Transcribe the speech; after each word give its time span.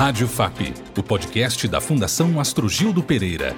Rádio 0.00 0.26
FAP, 0.26 0.72
o 0.96 1.02
podcast 1.02 1.68
da 1.68 1.78
Fundação 1.78 2.40
Astrogildo 2.40 3.02
Pereira. 3.02 3.54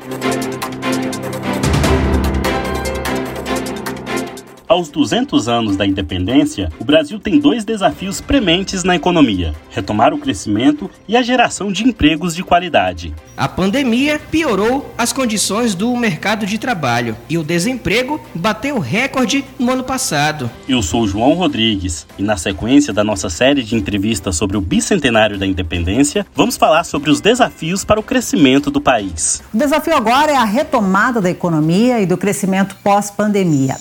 Aos 4.72 4.88
200 4.88 5.51
anos 5.51 5.77
da 5.77 5.87
independência, 5.87 6.72
o 6.80 6.85
Brasil 6.85 7.21
tem 7.21 7.38
dois 7.38 7.62
desafios 7.62 8.22
prementes 8.22 8.83
na 8.83 8.96
economia: 8.96 9.54
retomar 9.69 10.15
o 10.15 10.19
crescimento 10.19 10.90
e 11.06 11.15
a 11.15 11.21
geração 11.21 11.71
de 11.71 11.87
empregos 11.87 12.35
de 12.35 12.42
qualidade. 12.42 13.12
A 13.37 13.47
pandemia 13.47 14.19
piorou 14.19 14.90
as 14.97 15.12
condições 15.12 15.74
do 15.74 15.94
mercado 15.94 16.47
de 16.47 16.56
trabalho 16.56 17.15
e 17.29 17.37
o 17.37 17.45
desemprego 17.45 18.19
bateu 18.34 18.79
recorde 18.79 19.45
no 19.59 19.70
ano 19.70 19.84
passado. 19.84 20.51
Eu 20.66 20.80
sou 20.80 21.07
João 21.07 21.34
Rodrigues 21.34 22.07
e, 22.19 22.23
na 22.23 22.39
sequência 22.39 22.95
da 22.95 23.05
nossa 23.05 23.29
série 23.29 23.62
de 23.62 23.77
entrevistas 23.77 24.37
sobre 24.37 24.57
o 24.57 24.61
bicentenário 24.62 25.39
da 25.39 25.47
independência, 25.47 26.27
vamos 26.34 26.57
falar 26.57 26.84
sobre 26.84 27.11
os 27.11 27.20
desafios 27.20 27.84
para 27.84 28.01
o 28.01 28.02
crescimento 28.02 28.70
do 28.70 28.80
país. 28.80 29.43
O 29.52 29.59
desafio 29.59 29.95
agora 29.95 30.33
é 30.33 30.37
a 30.37 30.45
retomada 30.45 31.20
da 31.20 31.29
economia 31.29 32.01
e 32.01 32.07
do 32.07 32.16
crescimento 32.16 32.75
pós-pandemia. 32.83 33.77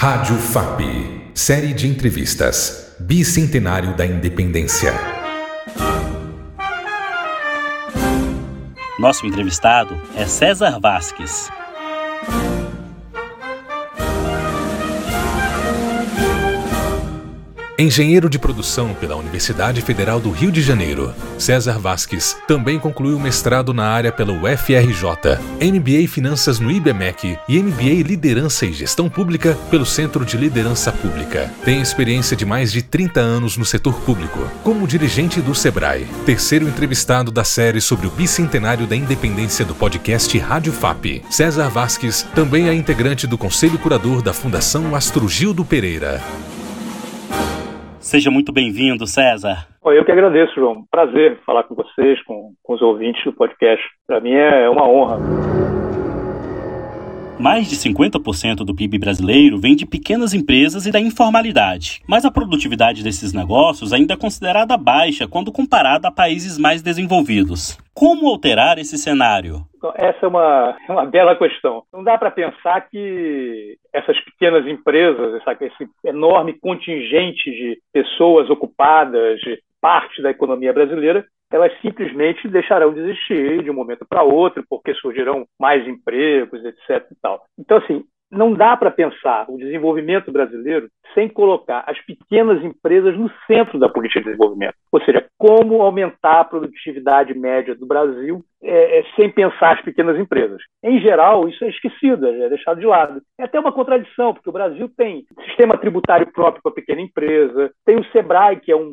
Rádio 0.00 0.36
FAP. 0.36 0.80
Série 1.34 1.74
de 1.74 1.88
entrevistas. 1.88 2.94
Bicentenário 3.00 3.96
da 3.96 4.06
Independência. 4.06 4.92
Nosso 8.96 9.26
entrevistado 9.26 10.00
é 10.14 10.24
César 10.24 10.78
Vasques. 10.78 11.50
Engenheiro 17.80 18.28
de 18.28 18.40
produção 18.40 18.92
pela 18.92 19.14
Universidade 19.14 19.80
Federal 19.82 20.18
do 20.18 20.32
Rio 20.32 20.50
de 20.50 20.60
Janeiro, 20.60 21.14
César 21.38 21.78
Vasques 21.78 22.36
também 22.48 22.76
concluiu 22.76 23.20
mestrado 23.20 23.72
na 23.72 23.86
área 23.86 24.10
pela 24.10 24.32
UFRJ, 24.32 25.38
MBA 25.62 26.08
Finanças 26.08 26.58
no 26.58 26.72
IBMEC 26.72 27.38
e 27.48 27.62
MBA 27.62 28.02
Liderança 28.02 28.66
e 28.66 28.72
Gestão 28.72 29.08
Pública 29.08 29.56
pelo 29.70 29.86
Centro 29.86 30.24
de 30.24 30.36
Liderança 30.36 30.90
Pública. 30.90 31.52
Tem 31.64 31.80
experiência 31.80 32.36
de 32.36 32.44
mais 32.44 32.72
de 32.72 32.82
30 32.82 33.20
anos 33.20 33.56
no 33.56 33.64
setor 33.64 33.94
público, 34.00 34.40
como 34.64 34.84
dirigente 34.84 35.40
do 35.40 35.54
Sebrae, 35.54 36.08
terceiro 36.26 36.66
entrevistado 36.66 37.30
da 37.30 37.44
série 37.44 37.80
sobre 37.80 38.08
o 38.08 38.10
bicentenário 38.10 38.88
da 38.88 38.96
independência 38.96 39.64
do 39.64 39.76
podcast 39.76 40.36
Rádio 40.36 40.72
FAP. 40.72 41.22
César 41.30 41.68
Vasques 41.68 42.26
também 42.34 42.68
é 42.68 42.74
integrante 42.74 43.24
do 43.24 43.38
Conselho 43.38 43.78
Curador 43.78 44.20
da 44.20 44.32
Fundação 44.32 44.96
Astrogildo 44.96 45.64
Pereira. 45.64 46.20
Seja 48.08 48.30
muito 48.30 48.50
bem-vindo, 48.52 49.06
César. 49.06 49.68
Eu 49.84 50.02
que 50.02 50.10
agradeço, 50.10 50.54
João. 50.54 50.82
Prazer 50.90 51.38
falar 51.44 51.64
com 51.64 51.74
vocês, 51.74 52.18
com, 52.22 52.54
com 52.62 52.72
os 52.72 52.80
ouvintes 52.80 53.22
do 53.22 53.34
podcast. 53.34 53.84
Para 54.06 54.18
mim 54.18 54.32
é 54.32 54.66
uma 54.70 54.88
honra. 54.88 55.18
Mais 57.38 57.68
de 57.68 57.76
50% 57.76 58.64
do 58.64 58.74
PIB 58.74 58.98
brasileiro 58.98 59.60
vem 59.60 59.76
de 59.76 59.84
pequenas 59.84 60.32
empresas 60.32 60.86
e 60.86 60.90
da 60.90 60.98
informalidade. 60.98 62.00
Mas 62.08 62.24
a 62.24 62.30
produtividade 62.30 63.04
desses 63.04 63.34
negócios 63.34 63.92
ainda 63.92 64.14
é 64.14 64.16
considerada 64.16 64.78
baixa 64.78 65.28
quando 65.28 65.52
comparada 65.52 66.08
a 66.08 66.10
países 66.10 66.58
mais 66.58 66.80
desenvolvidos. 66.80 67.78
Como 67.94 68.28
alterar 68.28 68.78
esse 68.78 68.96
cenário? 68.96 69.66
Então, 69.76 69.92
essa 69.94 70.24
é 70.24 70.28
uma, 70.28 70.76
é 70.88 70.92
uma 70.92 71.04
bela 71.04 71.36
questão. 71.36 71.84
Não 71.92 72.02
dá 72.02 72.18
para 72.18 72.30
pensar 72.30 72.88
que 72.88 73.76
essas 73.98 74.18
pequenas 74.24 74.66
empresas, 74.66 75.42
esse 75.60 75.88
enorme 76.04 76.54
contingente 76.58 77.50
de 77.50 77.80
pessoas 77.92 78.48
ocupadas, 78.50 79.38
de 79.40 79.60
parte 79.80 80.20
da 80.22 80.30
economia 80.30 80.72
brasileira, 80.72 81.24
elas 81.50 81.72
simplesmente 81.80 82.46
deixarão 82.48 82.92
de 82.92 83.00
existir 83.00 83.62
de 83.62 83.70
um 83.70 83.74
momento 83.74 84.04
para 84.06 84.22
outro, 84.22 84.62
porque 84.68 84.94
surgirão 84.94 85.46
mais 85.58 85.86
empregos, 85.86 86.62
etc. 86.64 87.06
Então, 87.58 87.78
assim, 87.78 88.04
não 88.30 88.52
dá 88.52 88.76
para 88.76 88.90
pensar 88.90 89.46
o 89.48 89.56
desenvolvimento 89.56 90.30
brasileiro 90.30 90.88
sem 91.14 91.28
colocar 91.28 91.84
as 91.86 91.98
pequenas 92.04 92.62
empresas 92.62 93.16
no 93.16 93.30
centro 93.46 93.78
da 93.78 93.88
política 93.88 94.20
de 94.20 94.26
desenvolvimento. 94.26 94.74
Ou 94.92 95.00
seja, 95.02 95.26
como 95.38 95.82
aumentar 95.82 96.40
a 96.40 96.44
produtividade 96.44 97.34
média 97.34 97.74
do 97.74 97.86
Brasil 97.86 98.44
é, 98.62 99.00
é, 99.00 99.04
sem 99.16 99.30
pensar 99.30 99.74
as 99.74 99.82
pequenas 99.82 100.18
empresas. 100.18 100.60
Em 100.82 101.00
geral, 101.00 101.48
isso 101.48 101.64
é 101.64 101.68
esquecido, 101.68 102.26
é 102.26 102.48
deixado 102.48 102.80
de 102.80 102.86
lado. 102.86 103.22
É 103.38 103.44
até 103.44 103.58
uma 103.58 103.72
contradição, 103.72 104.34
porque 104.34 104.50
o 104.50 104.52
Brasil 104.52 104.90
tem 104.96 105.24
sistema 105.46 105.78
tributário 105.78 106.30
próprio 106.32 106.62
para 106.62 106.72
pequena 106.72 107.00
empresa, 107.00 107.70
tem 107.86 107.96
o 107.96 108.04
SEBRAE, 108.06 108.60
que 108.60 108.72
é 108.72 108.76
um 108.76 108.90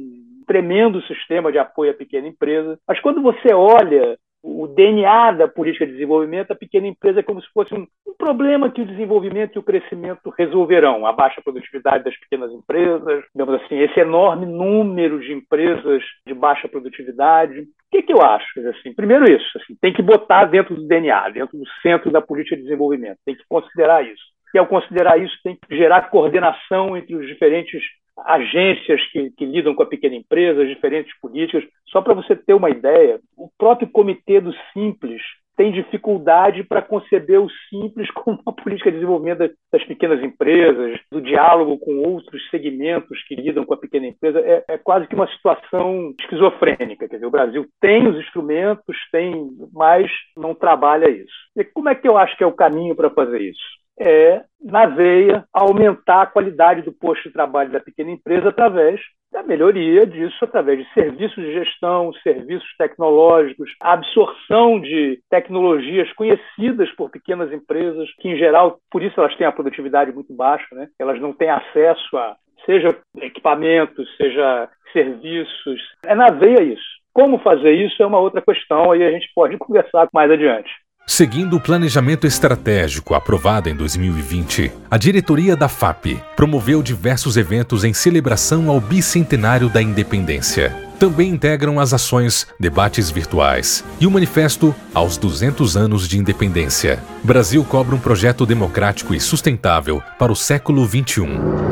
tremendo 0.47 1.01
sistema 1.03 1.51
de 1.51 1.57
apoio 1.57 1.91
à 1.91 1.94
pequena 1.94 2.28
empresa. 2.28 2.78
Mas 2.88 3.00
quando 3.00 3.22
você 3.22 3.53
olha 3.53 4.18
o 4.47 4.67
DNA 4.67 5.31
da 5.31 5.47
política 5.47 5.88
de 5.88 5.94
desenvolvimento, 5.94 6.51
a 6.51 6.56
pequena 6.56 6.85
empresa 6.85 7.22
é 7.22 7.23
como 7.23 7.41
se 7.41 7.47
fosse 7.51 7.73
um, 7.73 7.88
um, 8.07 8.13
problema 8.16 8.69
que 8.69 8.81
o 8.81 8.85
desenvolvimento 8.85 9.56
e 9.56 9.59
o 9.59 9.63
crescimento 9.63 10.29
resolverão. 10.38 11.07
A 11.07 11.11
baixa 11.11 11.41
produtividade 11.41 12.03
das 12.03 12.16
pequenas 12.16 12.51
empresas, 12.51 13.23
digamos 13.33 13.61
assim, 13.63 13.79
esse 13.79 14.00
enorme 14.00 14.45
número 14.45 15.19
de 15.19 15.33
empresas 15.33 16.03
de 16.28 16.33
baixa 16.35 16.67
produtividade. 16.67 17.61
O 17.61 17.66
que, 17.91 18.03
que 18.03 18.13
eu 18.13 18.22
acho? 18.22 18.45
Assim, 18.69 18.94
primeiro 18.94 19.25
isso, 19.25 19.57
assim, 19.57 19.75
tem 19.81 19.91
que 19.91 20.03
botar 20.03 20.45
dentro 20.45 20.75
do 20.75 20.88
DNA, 20.88 21.29
dentro 21.31 21.57
do 21.57 21.66
centro 21.81 22.12
da 22.12 22.22
política 22.22 22.56
de 22.56 22.62
desenvolvimento, 22.62 23.17
tem 23.25 23.35
que 23.35 23.44
considerar 23.50 24.06
isso. 24.06 24.34
E 24.56 24.58
ao 24.58 24.66
considerar 24.66 25.22
isso, 25.22 25.38
tem 25.44 25.58
que 25.58 25.76
gerar 25.76 26.10
coordenação 26.10 26.96
entre 26.96 27.14
os 27.14 27.28
diferentes 27.28 27.84
agências 28.20 29.06
que, 29.12 29.30
que, 29.32 29.46
lidam 29.46 29.76
com 29.76 29.84
a 29.84 29.86
pequena 29.86 30.16
empresa, 30.16 30.64
as 30.64 30.70
diferentes 30.70 31.14
políticas. 31.20 31.66
Só 31.90 32.02
para 32.02 32.14
você 32.14 32.38
ter 32.38 32.54
uma 32.54 32.70
ideia, 32.70 33.20
o 33.36 33.50
próprio 33.58 33.90
Comitê 33.90 34.40
do 34.40 34.54
Simples 34.72 35.22
tem 35.58 35.74
dificuldade 35.74 36.64
para 36.64 36.82
conceber 36.82 37.42
o 37.42 37.50
simples 37.70 38.10
como 38.16 38.40
uma 38.46 38.56
política 38.56 38.90
de 38.90 38.96
desenvolvimento 38.96 39.40
das 39.70 39.84
pequenas 39.84 40.24
empresas, 40.24 41.02
do 41.12 41.22
diálogo 41.22 41.78
com 41.78 41.98
outros 42.08 42.42
segmentos 42.50 43.22
que 43.28 43.36
lidam 43.36 43.66
com 43.66 43.74
a 43.74 43.78
pequena 43.78 44.08
empresa. 44.08 44.40
É, 44.40 44.64
é 44.70 44.78
quase 44.78 45.06
que 45.06 45.16
uma 45.16 45.28
situação 45.28 46.14
esquizofrênica. 46.18 47.10
Quer 47.10 47.16
dizer, 47.16 47.26
o 47.26 47.32
Brasil 47.32 47.68
tem 47.82 48.08
os 48.08 48.16
instrumentos, 48.18 48.96
tem, 49.12 49.50
mas 49.74 50.10
não 50.38 50.56
trabalha 50.56 51.10
isso. 51.10 51.36
E 51.58 51.66
como 51.66 51.90
é 51.90 51.96
que 51.96 52.08
eu 52.08 52.18
acho 52.18 52.38
que 52.38 52.44
é 52.44 52.48
o 52.48 52.56
caminho 52.56 52.96
para 52.96 53.10
fazer 53.10 53.42
isso? 53.42 53.84
É, 54.00 54.44
na 54.61 54.85
veia, 54.88 55.45
aumentar 55.53 56.23
a 56.23 56.25
qualidade 56.25 56.81
do 56.81 56.91
posto 56.91 57.23
de 57.23 57.33
trabalho 57.33 57.72
da 57.72 57.79
pequena 57.79 58.11
empresa 58.11 58.50
através 58.50 59.00
da 59.31 59.44
melhoria 59.44 60.07
disso, 60.07 60.38
através 60.44 60.79
de 60.79 60.94
serviços 60.94 61.44
de 61.44 61.53
gestão, 61.53 62.13
serviços 62.23 62.69
tecnológicos, 62.78 63.69
a 63.81 63.94
absorção 63.94 64.79
de 64.79 65.19
tecnologias 65.29 66.11
conhecidas 66.13 66.89
por 66.95 67.09
pequenas 67.09 67.51
empresas, 67.51 68.09
que, 68.19 68.29
em 68.29 68.38
geral, 68.38 68.79
por 68.89 69.03
isso 69.03 69.19
elas 69.19 69.35
têm 69.35 69.45
a 69.45 69.51
produtividade 69.51 70.12
muito 70.13 70.33
baixa, 70.33 70.73
né? 70.73 70.88
elas 70.97 71.19
não 71.19 71.33
têm 71.33 71.50
acesso 71.50 72.17
a, 72.17 72.38
seja 72.66 72.97
equipamentos, 73.17 74.07
seja 74.16 74.69
serviços. 74.94 75.81
É 76.06 76.16
na 76.16 76.27
veia 76.27 76.63
isso. 76.63 76.95
Como 77.13 77.39
fazer 77.39 77.72
isso 77.72 78.01
é 78.01 78.06
uma 78.06 78.19
outra 78.19 78.41
questão, 78.41 78.91
aí 78.91 79.03
a 79.03 79.12
gente 79.12 79.29
pode 79.35 79.57
conversar 79.57 80.07
mais 80.13 80.31
adiante. 80.31 80.69
Seguindo 81.08 81.56
o 81.56 81.60
planejamento 81.60 82.26
estratégico 82.26 83.14
aprovado 83.14 83.70
em 83.70 83.76
2020, 83.76 84.72
a 84.90 84.98
diretoria 84.98 85.56
da 85.56 85.70
FAP 85.70 86.20
promoveu 86.36 86.82
diversos 86.82 87.38
eventos 87.38 87.84
em 87.84 87.94
celebração 87.94 88.70
ao 88.70 88.82
bicentenário 88.82 89.70
da 89.70 89.82
independência. 89.82 90.76
Também 91.00 91.30
integram 91.30 91.80
as 91.80 91.94
ações, 91.94 92.48
debates 92.60 93.12
virtuais 93.12 93.84
e 94.00 94.08
o 94.08 94.12
manifesto 94.12 94.74
aos 94.94 95.16
200 95.16 95.78
anos 95.78 96.08
de 96.08 96.18
independência. 96.18 97.04
Brasil 97.24 97.64
cobra 97.64 97.96
um 97.96 98.00
projeto 98.00 98.46
democrático 98.46 99.14
e 99.14 99.20
sustentável 99.20 100.02
para 100.18 100.32
o 100.32 100.36
século 100.36 100.86
XXI. 100.88 101.65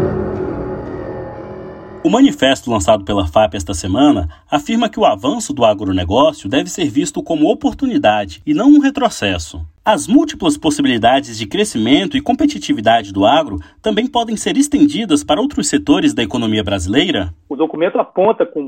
O 2.05 2.09
manifesto 2.09 2.69
lançado 2.69 3.05
pela 3.05 3.25
FAP 3.25 3.53
esta 3.55 3.73
semana 3.73 4.27
afirma 4.51 4.89
que 4.89 4.99
o 4.99 5.05
avanço 5.05 5.53
do 5.53 5.63
agronegócio 5.63 6.49
deve 6.49 6.69
ser 6.69 6.89
visto 6.89 7.23
como 7.23 7.49
oportunidade 7.49 8.41
e 8.45 8.53
não 8.53 8.67
um 8.67 8.79
retrocesso. 8.81 9.61
As 9.85 10.05
múltiplas 10.05 10.57
possibilidades 10.57 11.37
de 11.37 11.47
crescimento 11.47 12.17
e 12.17 12.21
competitividade 12.21 13.13
do 13.13 13.25
agro 13.25 13.55
também 13.81 14.05
podem 14.05 14.35
ser 14.35 14.57
estendidas 14.57 15.23
para 15.23 15.39
outros 15.39 15.69
setores 15.69 16.13
da 16.13 16.21
economia 16.21 16.61
brasileira? 16.61 17.29
O 17.47 17.55
documento 17.55 17.97
aponta 17.97 18.45
com 18.45 18.61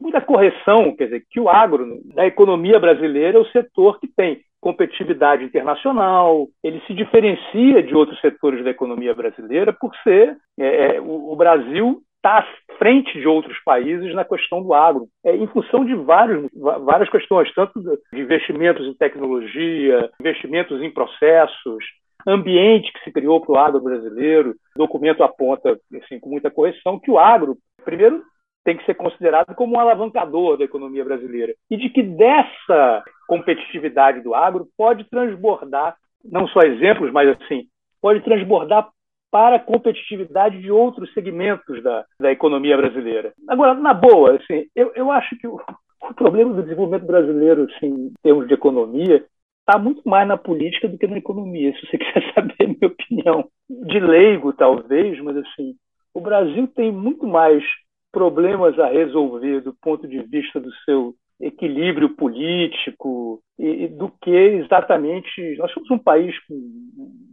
muita 0.00 0.20
correção, 0.20 0.92
quer 0.96 1.04
dizer, 1.04 1.24
que 1.30 1.38
o 1.38 1.48
agro 1.48 2.00
da 2.16 2.26
economia 2.26 2.80
brasileira 2.80 3.38
é 3.38 3.40
o 3.40 3.50
setor 3.52 4.00
que 4.00 4.08
tem 4.08 4.40
competitividade 4.60 5.44
internacional, 5.44 6.48
ele 6.64 6.80
se 6.86 6.94
diferencia 6.94 7.80
de 7.80 7.94
outros 7.94 8.20
setores 8.20 8.64
da 8.64 8.70
economia 8.70 9.14
brasileira 9.14 9.72
por 9.72 9.94
ser 10.02 10.36
é, 10.58 10.96
é 10.96 11.00
o, 11.00 11.32
o 11.32 11.36
Brasil 11.36 12.02
está 12.22 12.38
à 12.38 12.76
frente 12.78 13.18
de 13.18 13.26
outros 13.26 13.58
países 13.64 14.14
na 14.14 14.24
questão 14.24 14.62
do 14.62 14.72
agro, 14.72 15.08
é, 15.24 15.34
em 15.34 15.46
função 15.48 15.84
de 15.84 15.94
vários, 15.94 16.48
várias 16.54 17.10
questões, 17.10 17.52
tanto 17.52 17.80
de 17.80 18.20
investimentos 18.20 18.86
em 18.86 18.94
tecnologia, 18.94 20.08
investimentos 20.20 20.80
em 20.80 20.90
processos, 20.90 21.84
ambiente 22.24 22.92
que 22.92 23.02
se 23.02 23.12
criou 23.12 23.40
para 23.40 23.52
o 23.52 23.58
agro 23.58 23.80
brasileiro. 23.80 24.54
O 24.76 24.78
documento 24.78 25.24
aponta, 25.24 25.76
assim, 26.02 26.20
com 26.20 26.30
muita 26.30 26.50
correção, 26.50 27.00
que 27.00 27.10
o 27.10 27.18
agro, 27.18 27.56
primeiro, 27.84 28.22
tem 28.64 28.76
que 28.76 28.84
ser 28.84 28.94
considerado 28.94 29.52
como 29.56 29.74
um 29.74 29.80
alavancador 29.80 30.56
da 30.56 30.64
economia 30.64 31.04
brasileira. 31.04 31.52
E 31.68 31.76
de 31.76 31.90
que 31.90 32.02
dessa 32.02 33.02
competitividade 33.26 34.20
do 34.20 34.32
agro 34.32 34.68
pode 34.76 35.02
transbordar, 35.10 35.96
não 36.24 36.46
só 36.46 36.60
exemplos, 36.60 37.10
mas 37.10 37.28
assim, 37.30 37.64
pode 38.00 38.20
transbordar 38.20 38.88
para 39.32 39.56
a 39.56 39.58
competitividade 39.58 40.60
de 40.60 40.70
outros 40.70 41.10
segmentos 41.14 41.82
da, 41.82 42.04
da 42.20 42.30
economia 42.30 42.76
brasileira. 42.76 43.32
Agora, 43.48 43.72
na 43.72 43.94
boa, 43.94 44.36
assim, 44.36 44.66
eu, 44.76 44.92
eu 44.94 45.10
acho 45.10 45.34
que 45.38 45.48
o, 45.48 45.58
o 46.02 46.14
problema 46.14 46.52
do 46.52 46.62
desenvolvimento 46.62 47.06
brasileiro, 47.06 47.66
assim, 47.74 47.86
em 47.86 48.12
termos 48.22 48.46
de 48.46 48.52
economia, 48.52 49.24
está 49.60 49.78
muito 49.78 50.06
mais 50.06 50.28
na 50.28 50.36
política 50.36 50.86
do 50.86 50.98
que 50.98 51.06
na 51.06 51.16
economia, 51.16 51.72
se 51.72 51.86
você 51.86 51.96
quiser 51.98 52.34
saber 52.34 52.56
a 52.60 52.66
minha 52.66 52.86
opinião. 52.86 53.48
De 53.70 53.98
leigo, 53.98 54.52
talvez, 54.52 55.18
mas 55.22 55.38
assim, 55.38 55.74
o 56.12 56.20
Brasil 56.20 56.68
tem 56.68 56.92
muito 56.92 57.26
mais 57.26 57.64
problemas 58.12 58.78
a 58.78 58.88
resolver 58.88 59.62
do 59.62 59.74
ponto 59.80 60.06
de 60.06 60.20
vista 60.24 60.60
do 60.60 60.70
seu 60.84 61.14
equilíbrio 61.40 62.10
político 62.10 63.40
e, 63.58 63.88
do 63.88 64.12
que 64.20 64.30
exatamente 64.30 65.56
nós 65.56 65.72
somos 65.72 65.90
um 65.90 65.98
país 65.98 66.38
com 66.46 66.54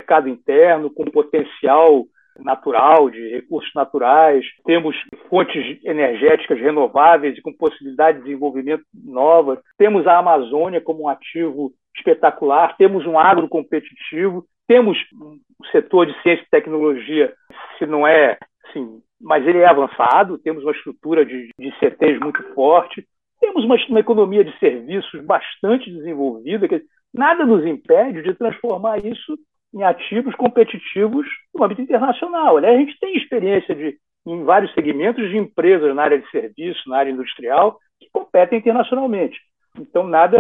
mercado 0.10 0.28
interno 0.28 0.90
com 0.90 1.06
potencial 1.06 2.06
natural 2.40 3.10
de 3.10 3.30
recursos 3.30 3.72
naturais. 3.76 4.44
Temos 4.66 4.96
fontes 5.30 5.80
energéticas 5.84 6.60
renováveis 6.60 7.38
e 7.38 7.42
com 7.42 7.54
possibilidade 7.54 8.18
de 8.18 8.24
desenvolvimento 8.24 8.84
novas. 8.94 9.60
Temos 9.78 10.08
a 10.08 10.18
Amazônia 10.18 10.82
como 10.82 11.04
um 11.04 11.10
ativo 11.10 11.72
espetacular. 11.96 12.76
Temos 12.78 13.06
um 13.06 13.20
agro 13.20 13.48
competitivo. 13.48 14.46
Temos 14.68 14.98
um 15.14 15.38
setor 15.72 16.06
de 16.06 16.14
ciência 16.22 16.44
e 16.44 16.50
tecnologia 16.50 17.34
se 17.78 17.86
não 17.86 18.08
é 18.08 18.38
assim 18.66 19.02
mas 19.22 19.46
ele 19.46 19.58
é 19.58 19.68
avançado, 19.68 20.38
temos 20.38 20.64
uma 20.64 20.72
estrutura 20.72 21.26
de, 21.26 21.50
de 21.60 21.72
CTs 21.78 22.22
muito 22.22 22.42
forte, 22.54 23.06
temos 23.38 23.66
uma, 23.66 23.76
uma 23.90 24.00
economia 24.00 24.46
de 24.46 24.58
serviços 24.60 25.22
bastante 25.26 25.92
desenvolvida, 25.92 26.70
que 26.70 26.82
nada 27.14 27.46
nos 27.46 27.66
impede 27.66 28.22
de 28.22 28.34
transformar 28.34 29.04
isso 29.06 29.38
em 29.74 29.83
ativos 29.83 30.36
competitivos 30.36 31.27
no 31.54 31.63
âmbito 31.63 31.81
internacional. 31.81 32.57
Aliás, 32.57 32.75
a 32.75 32.80
gente 32.80 33.00
tem 33.00 33.16
experiência 33.16 33.75
de, 33.75 33.98
em 34.25 34.44
vários 34.44 34.74
segmentos 34.74 35.30
de 35.30 35.38
empresas 35.38 35.95
na 35.95 36.04
área 36.04 36.19
de 36.19 36.30
serviço, 36.31 36.89
na 36.89 36.98
área 36.98 37.12
industrial, 37.12 37.80
que 38.00 38.10
competem 38.12 38.60
internacionalmente. 38.60 39.39
Então, 39.77 40.07
nada, 40.07 40.38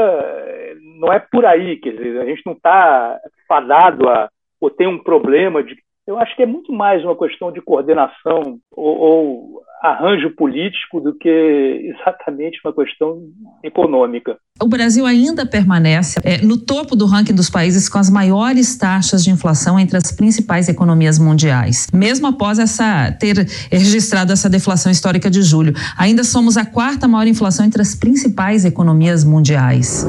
não 0.99 1.13
é 1.13 1.19
por 1.19 1.45
aí, 1.45 1.77
quer 1.77 1.91
dizer, 1.91 2.19
a 2.19 2.25
gente 2.25 2.41
não 2.45 2.53
está 2.53 3.19
fadado 3.47 4.09
a, 4.09 4.29
ou 4.59 4.69
tem 4.69 4.87
um 4.87 5.01
problema 5.01 5.63
de 5.63 5.77
eu 6.09 6.17
acho 6.17 6.35
que 6.35 6.41
é 6.41 6.45
muito 6.45 6.73
mais 6.73 7.05
uma 7.05 7.15
questão 7.15 7.51
de 7.51 7.61
coordenação 7.61 8.57
ou, 8.75 8.97
ou 8.97 9.61
arranjo 9.83 10.31
político 10.31 10.99
do 10.99 11.13
que 11.13 11.29
exatamente 11.93 12.59
uma 12.65 12.73
questão 12.73 13.21
econômica. 13.63 14.35
O 14.59 14.67
Brasil 14.67 15.05
ainda 15.05 15.45
permanece 15.45 16.19
é, 16.23 16.39
no 16.39 16.57
topo 16.57 16.95
do 16.95 17.05
ranking 17.05 17.35
dos 17.35 17.49
países 17.49 17.87
com 17.87 17.99
as 17.99 18.09
maiores 18.09 18.75
taxas 18.75 19.23
de 19.23 19.29
inflação 19.29 19.79
entre 19.79 19.97
as 19.97 20.11
principais 20.11 20.67
economias 20.67 21.19
mundiais. 21.19 21.85
Mesmo 21.93 22.25
após 22.25 22.57
essa 22.57 23.11
ter 23.19 23.37
registrado 23.71 24.33
essa 24.33 24.49
deflação 24.49 24.91
histórica 24.91 25.29
de 25.29 25.43
julho, 25.43 25.73
ainda 25.95 26.23
somos 26.23 26.57
a 26.57 26.65
quarta 26.65 27.07
maior 27.07 27.27
inflação 27.27 27.63
entre 27.63 27.83
as 27.83 27.93
principais 27.93 28.65
economias 28.65 29.23
mundiais. 29.23 30.07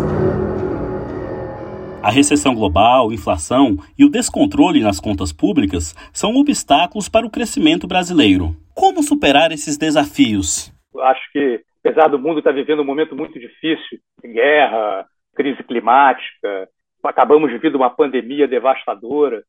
A 2.02 2.10
recessão 2.10 2.54
global, 2.54 3.12
inflação 3.12 3.76
e 3.98 4.06
o 4.06 4.08
descontrole 4.08 4.80
nas 4.80 4.98
contas 4.98 5.34
públicas 5.34 5.94
são 6.14 6.34
obstáculos 6.34 7.10
para 7.10 7.26
o 7.26 7.30
crescimento 7.30 7.86
brasileiro. 7.86 8.56
Como 8.74 9.02
superar 9.02 9.52
esses 9.52 9.76
desafios? 9.76 10.72
Acho 10.98 11.20
que, 11.30 11.60
apesar 11.84 12.08
do 12.08 12.18
mundo 12.18 12.38
estar 12.38 12.52
vivendo 12.52 12.80
um 12.80 12.86
momento 12.86 13.14
muito 13.14 13.38
difícil, 13.38 13.98
guerra, 14.24 15.04
crise 15.36 15.62
climática, 15.62 16.68
acabamos 17.04 17.50
de 17.60 17.68
uma 17.68 17.90
pandemia 17.90 18.48
devastadora, 18.48 19.44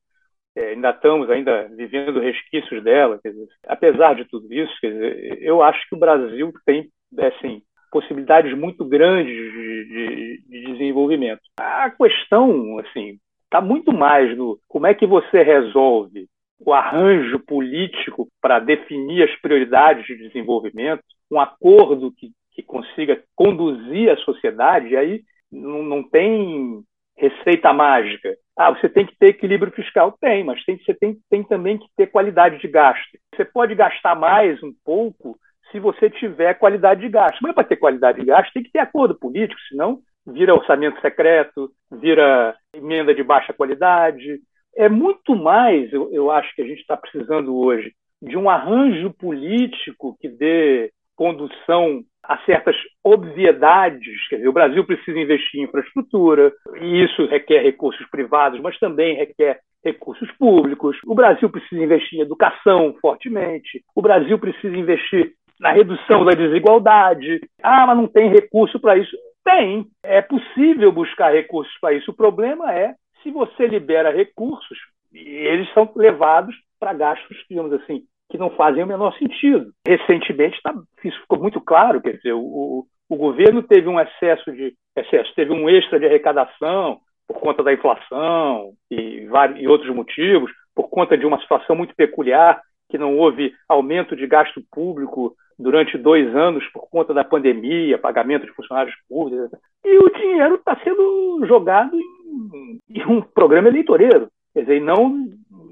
é, 0.53 0.71
ainda 0.71 0.89
estamos 0.89 1.30
ainda 1.30 1.69
vivendo 1.77 2.19
resquícios 2.19 2.83
dela. 2.83 3.18
Dizer, 3.24 3.48
apesar 3.65 4.13
de 4.13 4.25
tudo 4.25 4.53
isso, 4.53 4.74
dizer, 4.83 5.42
eu 5.42 5.63
acho 5.63 5.88
que 5.88 5.95
o 5.95 6.00
Brasil 6.00 6.51
tem, 6.65 6.89
assim, 7.18 7.62
possibilidades 7.91 8.57
muito 8.57 8.85
grandes 8.85 9.35
de, 9.35 9.85
de, 9.85 10.43
de 10.47 10.71
desenvolvimento. 10.71 11.41
A 11.59 11.89
questão, 11.91 12.79
assim, 12.79 13.17
está 13.43 13.59
muito 13.59 13.91
mais 13.91 14.35
no 14.38 14.57
como 14.67 14.88
é 14.88 14.93
que 14.93 15.05
você 15.05 15.43
resolve 15.43 16.27
o 16.65 16.73
arranjo 16.73 17.39
político 17.39 18.27
para 18.41 18.59
definir 18.59 19.23
as 19.23 19.35
prioridades 19.41 20.05
de 20.05 20.15
desenvolvimento, 20.15 21.03
um 21.29 21.39
acordo 21.39 22.11
que, 22.11 22.31
que 22.53 22.63
consiga 22.63 23.21
conduzir 23.35 24.09
a 24.09 24.17
sociedade, 24.17 24.89
e 24.89 24.97
aí 24.97 25.21
não, 25.51 25.83
não 25.83 26.03
tem 26.03 26.83
receita 27.17 27.73
mágica. 27.73 28.35
Ah, 28.57 28.71
você 28.71 28.88
tem 28.88 29.05
que 29.05 29.17
ter 29.17 29.29
equilíbrio 29.29 29.71
fiscal? 29.73 30.15
Tem, 30.19 30.43
mas 30.43 30.63
tem, 30.63 30.77
você 30.77 30.93
tem, 30.93 31.17
tem 31.29 31.43
também 31.43 31.77
que 31.77 31.88
ter 31.95 32.07
qualidade 32.07 32.59
de 32.59 32.67
gasto. 32.67 33.17
Você 33.35 33.43
pode 33.43 33.75
gastar 33.75 34.15
mais 34.15 34.61
um 34.63 34.71
pouco 34.85 35.38
se 35.71 35.79
você 35.79 36.09
tiver 36.09 36.53
qualidade 36.56 37.01
de 37.01 37.09
gasto. 37.09 37.39
Mas 37.41 37.53
para 37.53 37.63
ter 37.63 37.77
qualidade 37.77 38.19
de 38.19 38.25
gasto 38.25 38.53
tem 38.53 38.63
que 38.63 38.71
ter 38.71 38.79
acordo 38.79 39.18
político, 39.18 39.59
senão 39.69 40.00
vira 40.25 40.53
orçamento 40.53 41.00
secreto, 41.01 41.71
vira 41.91 42.56
emenda 42.73 43.13
de 43.13 43.23
baixa 43.23 43.53
qualidade. 43.53 44.39
É 44.75 44.88
muito 44.88 45.35
mais, 45.35 45.91
eu, 45.91 46.12
eu 46.13 46.31
acho 46.31 46.53
que 46.56 46.62
a 46.62 46.65
gente 46.65 46.79
está 46.79 46.95
precisando 46.95 47.56
hoje, 47.56 47.91
de 48.21 48.38
um 48.38 48.50
arranjo 48.50 49.12
político 49.13 50.15
que 50.19 50.29
dê 50.29 50.91
condução 51.15 52.01
a 52.24 52.38
certas 52.45 52.75
obviedades. 53.03 54.27
Quer 54.29 54.38
dizer, 54.38 54.47
o 54.47 54.53
Brasil 54.53 54.85
precisa 54.85 55.19
investir 55.19 55.59
em 55.59 55.63
infraestrutura, 55.63 56.53
e 56.79 57.03
isso 57.03 57.25
requer 57.25 57.62
recursos 57.62 58.07
privados, 58.09 58.59
mas 58.59 58.77
também 58.79 59.15
requer 59.15 59.59
recursos 59.83 60.29
públicos. 60.33 60.97
O 61.06 61.15
Brasil 61.15 61.50
precisa 61.50 61.83
investir 61.83 62.19
em 62.19 62.21
educação 62.21 62.95
fortemente. 63.01 63.83
O 63.95 64.01
Brasil 64.01 64.38
precisa 64.38 64.75
investir 64.75 65.33
na 65.62 65.72
redução 65.72 66.25
da 66.25 66.31
desigualdade. 66.31 67.40
Ah, 67.62 67.86
mas 67.86 67.96
não 67.96 68.08
tem 68.08 68.30
recurso 68.30 68.80
para 68.80 68.98
isso. 68.98 69.16
Tem. 69.46 69.86
É 70.04 70.22
possível 70.22 70.92
buscar 70.92 71.31
recursos 71.31 71.74
para 71.80 71.94
isso. 71.94 72.10
O 72.10 72.16
problema 72.16 72.74
é 72.74 72.96
se 73.22 73.30
você 73.30 73.68
libera 73.68 74.12
recursos, 74.12 74.78
eles 75.13 75.72
são 75.74 75.90
levados 75.96 76.56
para 76.80 76.94
gastos, 76.94 77.38
digamos 77.48 77.72
assim, 77.74 78.02
que 78.30 78.40
não 78.40 78.50
fazem 78.50 78.84
o 78.84 78.88
menor 78.88 79.16
sentido. 79.19 79.72
Recentemente, 79.88 80.60
tá, 80.63 80.74
isso 81.04 81.22
ficou 81.22 81.38
muito 81.38 81.62
claro, 81.62 82.02
quer 82.02 82.18
dizer, 82.18 82.34
o, 82.34 82.88
o 83.08 83.15
governo 83.15 83.62
teve 83.62 83.88
um 83.88 84.00
excesso 84.00 84.51
de 84.51 84.74
excesso, 84.96 85.32
teve 85.36 85.51
um 85.51 85.70
extra 85.70 86.00
de 86.00 86.08
arrecadação 86.08 87.00
por 87.27 87.39
conta 87.39 87.62
da 87.62 87.72
inflação 87.72 88.72
e, 88.89 89.27
vários, 89.27 89.62
e 89.62 89.68
outros 89.68 89.94
motivos, 89.94 90.51
por 90.74 90.89
conta 90.89 91.15
de 91.15 91.25
uma 91.25 91.39
situação 91.41 91.75
muito 91.75 91.96
peculiar 91.96 92.60
que 92.89 92.98
não 92.98 93.18
houve 93.18 93.53
aumento 93.70 94.15
de 94.15 94.25
gasto 94.25 94.62
público 94.72 95.36
durante 95.62 95.98
dois 95.98 96.36
anos 96.36 96.65
por 96.74 96.89
conta 96.89 97.13
da 97.13 97.24
pandemia, 97.24 97.98
pagamento 97.98 98.46
de 98.46 98.53
funcionários 98.53 98.96
públicos. 99.08 99.50
E 99.86 99.98
o 99.98 100.10
dinheiro 100.10 100.56
está 100.56 100.75
sendo 100.84 101.46
jogado 101.48 101.96
em, 101.96 102.80
em, 102.89 103.06
um 103.06 103.22
programa 103.22 103.68
eleitoreiro, 103.68 104.27
quer 104.53 104.62
dizer, 104.62 104.82
não 104.82 105.27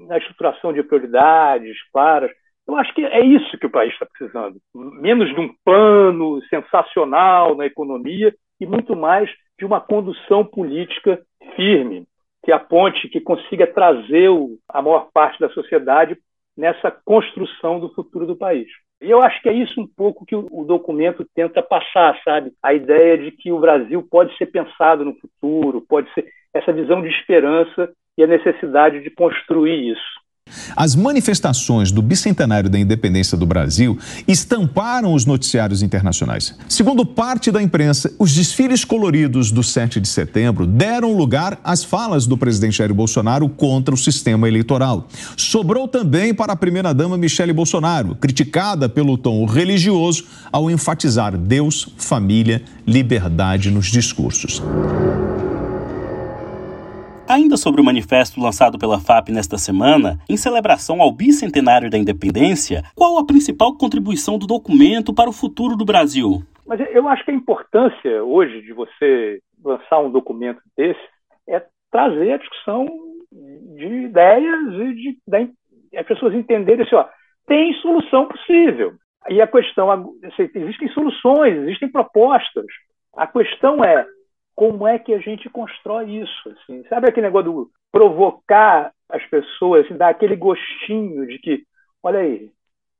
na 0.06 0.18
estruturação 0.18 0.72
de 0.72 0.82
prioridades 0.82 1.76
claras. 1.92 2.30
Eu 2.66 2.76
acho 2.76 2.94
que 2.94 3.04
é 3.04 3.24
isso 3.24 3.58
que 3.58 3.66
o 3.66 3.70
país 3.70 3.92
está 3.92 4.06
precisando. 4.06 4.58
Menos 4.74 5.28
de 5.34 5.40
um 5.40 5.50
plano 5.64 6.40
sensacional 6.48 7.56
na 7.56 7.66
economia 7.66 8.32
e 8.60 8.66
muito 8.66 8.94
mais 8.94 9.28
de 9.58 9.64
uma 9.64 9.80
condução 9.80 10.44
política 10.44 11.20
firme, 11.56 12.04
que 12.44 12.52
aponte, 12.52 13.08
que 13.08 13.20
consiga 13.20 13.66
trazer 13.66 14.28
a 14.68 14.80
maior 14.80 15.08
parte 15.12 15.38
da 15.40 15.48
sociedade 15.50 16.16
nessa 16.56 16.90
construção 16.90 17.80
do 17.80 17.88
futuro 17.94 18.26
do 18.26 18.36
país. 18.36 18.68
E 19.00 19.10
eu 19.10 19.22
acho 19.22 19.40
que 19.40 19.48
é 19.48 19.52
isso 19.52 19.80
um 19.80 19.86
pouco 19.86 20.26
que 20.26 20.36
o 20.36 20.64
documento 20.64 21.26
tenta 21.34 21.62
passar, 21.62 22.20
sabe? 22.22 22.52
A 22.62 22.74
ideia 22.74 23.16
de 23.16 23.30
que 23.30 23.50
o 23.50 23.58
Brasil 23.58 24.06
pode 24.10 24.36
ser 24.36 24.46
pensado 24.46 25.04
no 25.04 25.14
futuro, 25.14 25.80
pode 25.88 26.12
ser 26.12 26.26
essa 26.52 26.72
visão 26.72 27.00
de 27.00 27.08
esperança 27.08 27.90
e 28.18 28.22
a 28.22 28.26
necessidade 28.26 29.00
de 29.00 29.10
construir 29.10 29.92
isso. 29.92 30.19
As 30.76 30.94
manifestações 30.94 31.90
do 31.90 32.02
bicentenário 32.02 32.70
da 32.70 32.78
independência 32.78 33.36
do 33.36 33.46
Brasil 33.46 33.98
estamparam 34.26 35.14
os 35.14 35.24
noticiários 35.24 35.82
internacionais. 35.82 36.54
Segundo 36.68 37.04
parte 37.04 37.50
da 37.50 37.62
imprensa, 37.62 38.12
os 38.18 38.34
desfiles 38.34 38.84
coloridos 38.84 39.50
do 39.50 39.62
7 39.62 40.00
de 40.00 40.08
setembro 40.08 40.66
deram 40.66 41.16
lugar 41.16 41.58
às 41.62 41.84
falas 41.84 42.26
do 42.26 42.36
presidente 42.36 42.78
Jair 42.78 42.94
Bolsonaro 42.94 43.48
contra 43.48 43.94
o 43.94 43.98
sistema 43.98 44.48
eleitoral. 44.48 45.08
Sobrou 45.36 45.86
também 45.86 46.34
para 46.34 46.52
a 46.52 46.56
primeira-dama 46.56 47.16
Michele 47.16 47.52
Bolsonaro, 47.52 48.14
criticada 48.14 48.88
pelo 48.88 49.16
tom 49.16 49.44
religioso 49.44 50.24
ao 50.52 50.70
enfatizar 50.70 51.36
Deus, 51.36 51.88
família, 51.96 52.62
liberdade 52.86 53.70
nos 53.70 53.86
discursos. 53.86 54.62
Ainda 57.30 57.56
sobre 57.56 57.80
o 57.80 57.84
manifesto 57.84 58.40
lançado 58.40 58.76
pela 58.76 58.98
FAP 58.98 59.28
nesta 59.28 59.56
semana, 59.56 60.18
em 60.28 60.36
celebração 60.36 61.00
ao 61.00 61.12
bicentenário 61.12 61.88
da 61.88 61.96
independência, 61.96 62.82
qual 62.96 63.18
a 63.18 63.24
principal 63.24 63.78
contribuição 63.78 64.36
do 64.36 64.48
documento 64.48 65.14
para 65.14 65.30
o 65.30 65.32
futuro 65.32 65.76
do 65.76 65.84
Brasil? 65.84 66.42
Mas 66.66 66.80
eu 66.92 67.06
acho 67.06 67.24
que 67.24 67.30
a 67.30 67.34
importância 67.34 68.24
hoje 68.24 68.62
de 68.62 68.72
você 68.72 69.38
lançar 69.64 70.00
um 70.00 70.10
documento 70.10 70.60
desse 70.76 70.98
é 71.48 71.64
trazer 71.92 72.32
a 72.32 72.38
discussão 72.38 72.88
de 73.76 73.86
ideias 73.86 74.72
e 74.72 74.94
de, 74.94 75.18
de 75.28 75.96
as 75.96 76.06
pessoas 76.08 76.34
entenderem 76.34 76.84
assim, 76.84 76.96
ó, 76.96 77.06
tem 77.46 77.72
solução 77.74 78.26
possível. 78.26 78.94
E 79.28 79.40
a 79.40 79.46
questão, 79.46 79.88
assim, 79.88 80.50
existem 80.52 80.88
soluções, 80.88 81.58
existem 81.58 81.88
propostas. 81.92 82.66
A 83.16 83.28
questão 83.28 83.84
é 83.84 84.04
como 84.54 84.86
é 84.86 84.98
que 84.98 85.14
a 85.14 85.18
gente 85.18 85.48
constrói 85.48 86.20
isso? 86.22 86.48
Assim? 86.48 86.84
Sabe 86.88 87.08
aquele 87.08 87.26
negócio 87.26 87.52
do 87.52 87.70
provocar 87.90 88.92
as 89.08 89.24
pessoas, 89.26 89.84
assim, 89.84 89.96
dar 89.96 90.10
aquele 90.10 90.36
gostinho 90.36 91.26
de 91.26 91.38
que, 91.38 91.64
olha 92.02 92.20
aí, 92.20 92.50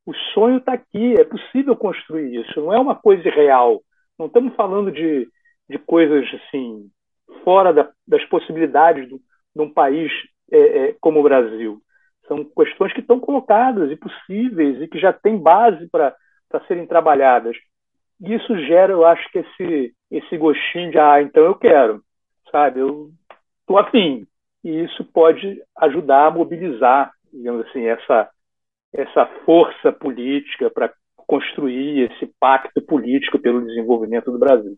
o 0.04 0.14
sonho 0.34 0.58
está 0.58 0.72
aqui, 0.72 1.14
é 1.14 1.24
possível 1.24 1.76
construir 1.76 2.40
isso, 2.40 2.60
não 2.60 2.72
é 2.72 2.78
uma 2.78 2.96
coisa 2.96 3.26
irreal. 3.28 3.80
Não 4.18 4.26
estamos 4.26 4.54
falando 4.54 4.90
de, 4.90 5.28
de 5.68 5.78
coisas 5.78 6.26
assim 6.34 6.90
fora 7.44 7.72
da, 7.72 7.90
das 8.06 8.24
possibilidades 8.26 9.08
de 9.08 9.62
um 9.62 9.72
país 9.72 10.10
é, 10.50 10.58
é, 10.58 10.96
como 11.00 11.20
o 11.20 11.22
Brasil. 11.22 11.80
São 12.26 12.44
questões 12.44 12.92
que 12.92 13.00
estão 13.00 13.18
colocadas 13.18 13.90
e 13.90 13.96
possíveis 13.96 14.80
e 14.80 14.88
que 14.88 14.98
já 14.98 15.12
têm 15.12 15.38
base 15.38 15.88
para 15.88 16.14
serem 16.66 16.86
trabalhadas. 16.86 17.56
E 18.20 18.34
isso 18.34 18.56
gera, 18.66 18.92
eu 18.92 19.04
acho 19.04 19.30
que 19.30 19.38
esse, 19.38 19.94
esse 20.10 20.36
gostinho 20.36 20.90
de, 20.90 20.98
ah, 20.98 21.22
então 21.22 21.42
eu 21.42 21.54
quero, 21.54 22.02
sabe? 22.50 22.80
Eu 22.80 23.10
estou 23.60 23.78
afim. 23.78 24.26
E 24.62 24.84
isso 24.84 25.04
pode 25.04 25.62
ajudar 25.78 26.26
a 26.26 26.30
mobilizar, 26.30 27.12
digamos 27.32 27.66
assim, 27.66 27.86
essa, 27.86 28.28
essa 28.92 29.26
força 29.46 29.90
política 29.90 30.70
para 30.70 30.92
construir 31.16 32.10
esse 32.10 32.26
pacto 32.38 32.82
político 32.82 33.38
pelo 33.38 33.64
desenvolvimento 33.64 34.30
do 34.30 34.38
Brasil. 34.38 34.76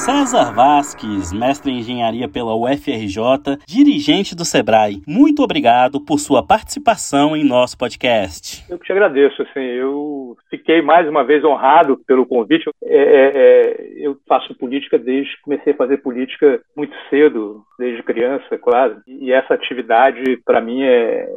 César 0.00 0.54
Vasques, 0.54 1.30
mestre 1.30 1.70
em 1.70 1.78
engenharia 1.78 2.26
pela 2.26 2.56
UFRJ, 2.56 3.58
dirigente 3.68 4.34
do 4.34 4.46
Sebrae, 4.46 5.02
muito 5.06 5.42
obrigado 5.42 6.00
por 6.00 6.18
sua 6.18 6.42
participação 6.42 7.36
em 7.36 7.44
nosso 7.44 7.76
podcast. 7.76 8.64
Eu 8.70 8.78
que 8.78 8.86
te 8.86 8.92
agradeço, 8.92 9.42
assim, 9.42 9.60
eu 9.60 10.38
fiquei 10.48 10.80
mais 10.80 11.06
uma 11.06 11.22
vez 11.22 11.44
honrado 11.44 11.98
pelo 12.06 12.24
convite. 12.24 12.70
É, 12.82 12.96
é, 12.96 13.26
é, 13.36 13.92
eu 13.98 14.16
faço 14.26 14.54
política 14.54 14.98
desde 14.98 15.38
comecei 15.42 15.74
a 15.74 15.76
fazer 15.76 15.98
política 15.98 16.62
muito 16.74 16.96
cedo, 17.10 17.62
desde 17.78 18.02
criança, 18.02 18.56
quase, 18.56 18.96
e 19.06 19.30
essa 19.30 19.52
atividade 19.52 20.38
para 20.46 20.62
mim 20.62 20.82
é 20.82 21.28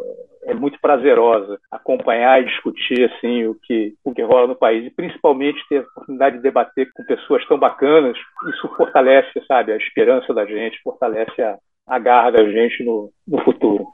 é 0.46 0.54
muito 0.54 0.80
prazerosa 0.82 1.58
acompanhar 1.72 2.42
e 2.42 2.46
discutir 2.46 3.12
assim 3.12 3.46
o 3.46 3.56
que 3.56 3.94
o 4.04 4.14
que 4.14 4.22
rola 4.22 4.48
no 4.48 4.56
país 4.56 4.86
e 4.86 4.90
principalmente 4.90 5.64
ter 5.70 5.80
a 5.80 5.82
oportunidade 5.82 6.38
de 6.38 6.44
debater 6.44 6.90
com 6.94 7.04
pessoas 7.06 7.46
tão 7.48 7.58
bacanas 7.58 8.18
isso 8.50 8.68
fortalece 8.76 9.42
sabe 9.48 9.72
a 9.72 9.78
esperança 9.78 10.34
da 10.34 10.46
gente 10.46 10.82
fortalece 10.84 11.42
a, 11.42 11.58
a 11.88 12.00
garra 12.00 12.32
da 12.32 12.50
gente 12.50 12.84
no, 12.84 13.10
no 13.28 13.40
futuro 13.44 13.86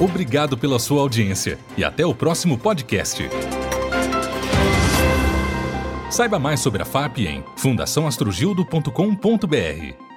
Obrigado 0.00 0.56
pela 0.56 0.78
sua 0.78 1.02
audiência 1.02 1.58
e 1.76 1.84
até 1.84 2.06
o 2.06 2.14
próximo 2.14 2.58
podcast. 2.58 3.22
Saiba 6.10 6.38
mais 6.38 6.60
sobre 6.60 6.80
a 6.80 6.86
FAP 6.86 7.18
em 7.18 7.44
fundaçãoastrogildo.com.br. 7.58 10.09